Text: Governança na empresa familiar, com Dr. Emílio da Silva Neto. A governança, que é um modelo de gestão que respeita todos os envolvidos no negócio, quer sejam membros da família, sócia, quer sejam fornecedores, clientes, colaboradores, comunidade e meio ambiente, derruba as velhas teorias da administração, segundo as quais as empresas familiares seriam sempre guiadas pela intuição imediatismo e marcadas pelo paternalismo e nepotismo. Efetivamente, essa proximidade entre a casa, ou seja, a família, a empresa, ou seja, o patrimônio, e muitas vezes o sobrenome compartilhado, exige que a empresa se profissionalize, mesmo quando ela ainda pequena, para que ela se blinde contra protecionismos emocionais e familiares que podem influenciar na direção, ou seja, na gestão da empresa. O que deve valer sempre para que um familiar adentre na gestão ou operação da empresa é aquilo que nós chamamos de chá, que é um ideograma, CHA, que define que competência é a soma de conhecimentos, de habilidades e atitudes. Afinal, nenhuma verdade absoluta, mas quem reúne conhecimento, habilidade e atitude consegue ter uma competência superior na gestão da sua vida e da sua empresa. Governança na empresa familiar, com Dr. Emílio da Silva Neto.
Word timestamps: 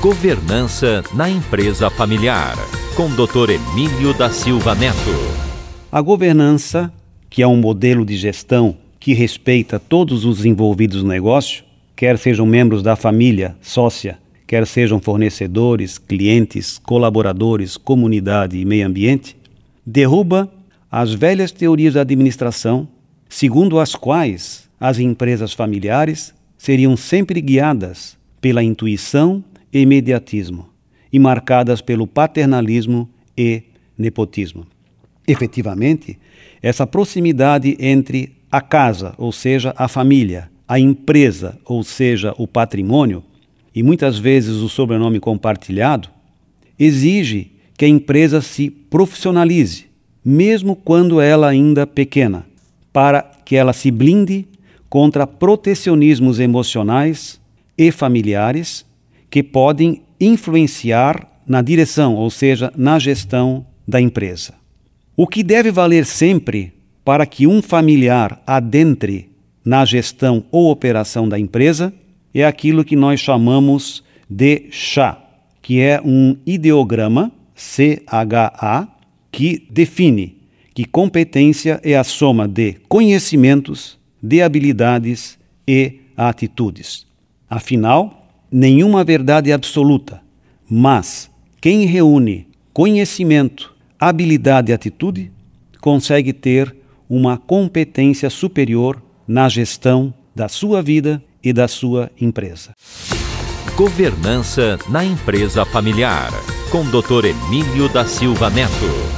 Governança 0.00 1.04
na 1.14 1.28
empresa 1.28 1.90
familiar, 1.90 2.56
com 2.96 3.10
Dr. 3.10 3.50
Emílio 3.50 4.16
da 4.16 4.30
Silva 4.30 4.74
Neto. 4.74 4.96
A 5.92 6.00
governança, 6.00 6.90
que 7.28 7.42
é 7.42 7.46
um 7.46 7.58
modelo 7.58 8.06
de 8.06 8.16
gestão 8.16 8.78
que 8.98 9.12
respeita 9.12 9.78
todos 9.78 10.24
os 10.24 10.46
envolvidos 10.46 11.02
no 11.02 11.10
negócio, 11.10 11.64
quer 11.94 12.16
sejam 12.16 12.46
membros 12.46 12.82
da 12.82 12.96
família, 12.96 13.54
sócia, 13.60 14.18
quer 14.46 14.66
sejam 14.66 14.98
fornecedores, 14.98 15.98
clientes, 15.98 16.78
colaboradores, 16.78 17.76
comunidade 17.76 18.56
e 18.56 18.64
meio 18.64 18.86
ambiente, 18.86 19.36
derruba 19.84 20.50
as 20.90 21.12
velhas 21.12 21.52
teorias 21.52 21.92
da 21.92 22.00
administração, 22.00 22.88
segundo 23.28 23.78
as 23.78 23.94
quais 23.94 24.66
as 24.80 24.98
empresas 24.98 25.52
familiares 25.52 26.32
seriam 26.56 26.96
sempre 26.96 27.38
guiadas 27.42 28.16
pela 28.40 28.62
intuição 28.62 29.44
imediatismo 29.72 30.68
e 31.12 31.18
marcadas 31.18 31.80
pelo 31.80 32.06
paternalismo 32.06 33.08
e 33.36 33.62
nepotismo. 33.96 34.66
Efetivamente, 35.26 36.18
essa 36.62 36.86
proximidade 36.86 37.76
entre 37.78 38.36
a 38.50 38.60
casa, 38.60 39.14
ou 39.16 39.32
seja, 39.32 39.72
a 39.76 39.86
família, 39.86 40.50
a 40.66 40.78
empresa, 40.78 41.58
ou 41.64 41.82
seja, 41.82 42.34
o 42.38 42.46
patrimônio, 42.46 43.22
e 43.74 43.82
muitas 43.82 44.18
vezes 44.18 44.56
o 44.56 44.68
sobrenome 44.68 45.20
compartilhado, 45.20 46.08
exige 46.78 47.52
que 47.76 47.84
a 47.84 47.88
empresa 47.88 48.40
se 48.40 48.70
profissionalize, 48.70 49.86
mesmo 50.24 50.74
quando 50.74 51.20
ela 51.20 51.48
ainda 51.48 51.86
pequena, 51.86 52.46
para 52.92 53.22
que 53.44 53.56
ela 53.56 53.72
se 53.72 53.90
blinde 53.90 54.46
contra 54.88 55.26
protecionismos 55.26 56.40
emocionais 56.40 57.40
e 57.78 57.90
familiares 57.92 58.84
que 59.30 59.42
podem 59.42 60.02
influenciar 60.20 61.26
na 61.46 61.62
direção, 61.62 62.14
ou 62.14 62.30
seja, 62.30 62.72
na 62.76 62.98
gestão 62.98 63.64
da 63.86 64.00
empresa. 64.00 64.54
O 65.16 65.26
que 65.26 65.42
deve 65.42 65.70
valer 65.70 66.04
sempre 66.04 66.72
para 67.04 67.26
que 67.26 67.46
um 67.46 67.62
familiar 67.62 68.42
adentre 68.46 69.30
na 69.64 69.84
gestão 69.84 70.44
ou 70.50 70.70
operação 70.70 71.28
da 71.28 71.38
empresa 71.38 71.92
é 72.34 72.44
aquilo 72.44 72.84
que 72.84 72.96
nós 72.96 73.20
chamamos 73.20 74.04
de 74.28 74.66
chá, 74.70 75.18
que 75.60 75.80
é 75.80 76.00
um 76.04 76.36
ideograma, 76.46 77.32
CHA, 77.54 78.88
que 79.30 79.66
define 79.70 80.40
que 80.74 80.84
competência 80.84 81.80
é 81.82 81.96
a 81.96 82.04
soma 82.04 82.48
de 82.48 82.74
conhecimentos, 82.88 83.98
de 84.22 84.40
habilidades 84.40 85.38
e 85.66 86.00
atitudes. 86.16 87.06
Afinal, 87.48 88.19
nenhuma 88.50 89.04
verdade 89.04 89.52
absoluta, 89.52 90.20
mas 90.68 91.30
quem 91.60 91.84
reúne 91.84 92.48
conhecimento, 92.72 93.74
habilidade 93.98 94.70
e 94.70 94.74
atitude 94.74 95.32
consegue 95.80 96.32
ter 96.32 96.74
uma 97.08 97.36
competência 97.36 98.30
superior 98.30 99.02
na 99.26 99.48
gestão 99.48 100.12
da 100.34 100.48
sua 100.48 100.80
vida 100.82 101.22
e 101.42 101.52
da 101.52 101.66
sua 101.66 102.10
empresa. 102.20 102.72
Governança 103.76 104.78
na 104.88 105.04
empresa 105.04 105.64
familiar, 105.64 106.30
com 106.70 106.84
Dr. 106.84 107.26
Emílio 107.26 107.88
da 107.88 108.04
Silva 108.04 108.50
Neto. 108.50 109.09